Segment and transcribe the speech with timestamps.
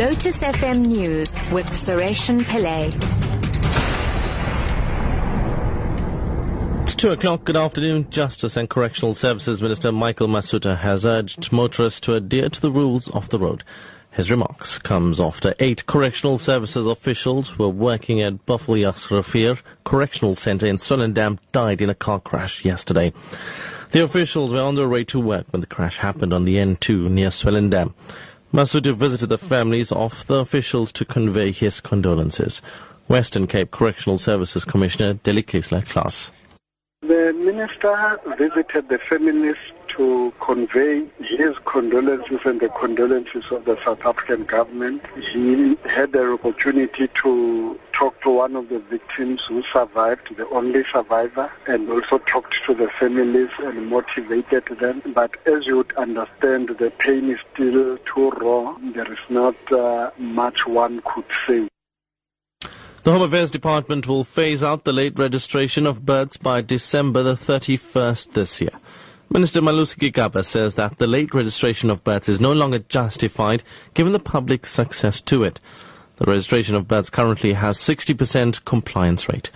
[0.00, 2.86] Lotus FM News with Sareshen Pillay.
[6.84, 7.44] It's 2 o'clock.
[7.44, 8.08] Good afternoon.
[8.08, 13.10] Justice and Correctional Services Minister Michael Masutha has urged motorists to adhere to the rules
[13.10, 13.62] of the road.
[14.10, 20.76] His remarks comes after eight correctional services officials were working at Buffeljagsrivier Correctional Center in
[20.76, 23.12] Swellendam died in a car crash yesterday.
[23.90, 27.10] The officials were on their way to work when the crash happened on the N2
[27.10, 27.92] near Swellendam.
[28.52, 32.60] Masutha visited the families of the officials to convey his condolences.
[33.06, 36.32] Western Cape Correctional Services Commissioner Deliklisla Klaas.
[37.02, 39.56] The minister visited the families
[39.88, 45.02] to convey his condolences and the condolences of the South African government.
[45.32, 50.82] He had the opportunity to talk to one of the victims who survived, the only
[50.84, 55.02] survivor, and also talked to the families and motivated them.
[55.14, 58.78] But as you would understand, the pain is still too raw.
[58.94, 61.68] There is not uh, much one could say.
[63.02, 67.34] The Home Affairs Department will phase out the late registration of births by December the
[67.34, 68.72] 31st this year.
[69.28, 74.14] Minister Malusi Gigaba says that the late registration of births is no longer justified given
[74.14, 75.60] the public's success to it.
[76.20, 79.50] The registration of births currently has 60% compliance rate.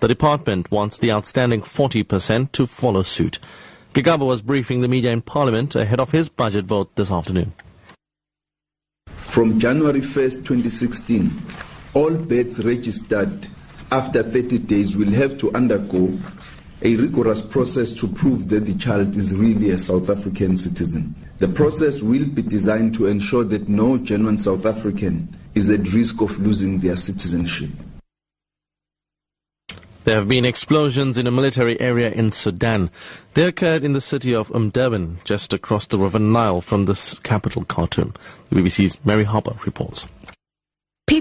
[0.00, 3.38] The department wants the outstanding 40% to follow suit.
[3.94, 7.52] Gigaba was briefing the media in Parliament ahead of his budget vote this afternoon.
[9.06, 11.30] From January 1st, 2016,
[11.94, 13.46] all births registered
[13.92, 16.18] after 30 days will have to undergo
[16.82, 21.14] a rigorous process to prove that the child is really a South African citizen.
[21.38, 26.22] The process will be designed to ensure that no genuine South African is at risk
[26.22, 27.70] of losing their citizenship.
[30.04, 32.90] There have been explosions in a military area in Sudan.
[33.34, 37.64] They occurred in the city of Omdurman, just across the River Nile from the capital
[37.64, 38.14] Khartoum.
[38.48, 40.06] The BBC's Mary Harper reports.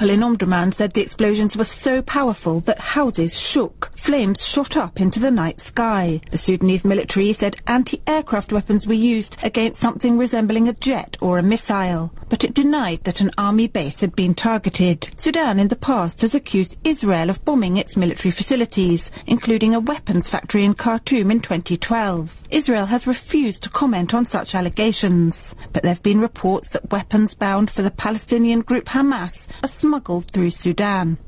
[0.00, 3.92] People in Omdurman said the explosions were so powerful that houses shook.
[3.94, 6.22] Flames shot up into the night sky.
[6.30, 11.42] The Sudanese military said anti-aircraft weapons were used against something resembling a jet or a
[11.42, 15.10] missile, but it denied that an army base had been targeted.
[15.16, 20.30] Sudan in the past has accused Israel of bombing its military facilities, including a weapons
[20.30, 22.40] factory in Khartoum in 2012.
[22.48, 27.34] Israel has refused to comment on such allegations, but there have been reports that weapons
[27.34, 31.18] bound for the Palestinian group Hamas are smuggled through Sudan.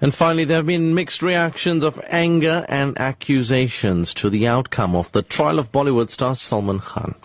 [0.00, 5.10] And finally, there have been mixed reactions of anger and accusations to the outcome of
[5.10, 7.16] the trial of Bollywood star Salman Khan.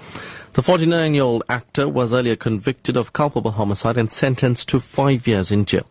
[0.54, 5.66] The 49-year-old actor was earlier convicted of culpable homicide and sentenced to five years in
[5.66, 5.86] jail.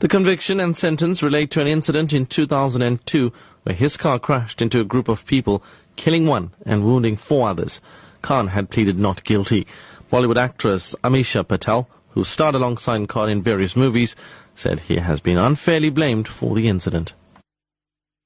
[0.00, 3.32] The conviction and sentence relate to an incident in 2002
[3.62, 5.62] where his car crashed into a group of people,
[5.94, 7.80] killing one and wounding four others.
[8.22, 9.68] Khan had pleaded not guilty.
[10.10, 14.16] Bollywood actress Amisha Patel who starred alongside Khan in various movies,
[14.56, 17.14] said he has been unfairly blamed for the incident.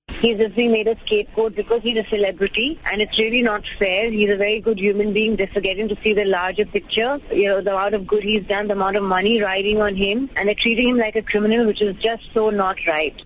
[0.08, 4.10] He's just being made a scapegoat because he's a celebrity and it's really not fair.
[4.10, 7.20] He's a very good human being just forgetting to see the larger picture.
[7.30, 10.30] You know, the amount of good he's done, the amount of money riding on him
[10.36, 13.22] and they're treating him like a criminal which is just so not right.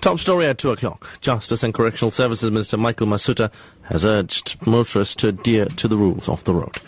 [0.00, 1.20] Top story at 2 o'clock.
[1.20, 3.52] Justice and Correctional Services Minister Michael Masutha
[3.84, 6.78] has urged motorists to adhere to the rules of the road.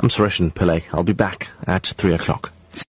[0.00, 0.84] I'm Sareshen Pillay.
[0.92, 2.52] I'll be back at 3 o'clock.